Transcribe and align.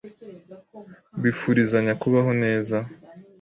wifurizanya 1.21 1.93
kubaho 2.01 2.29
neza 2.43 2.75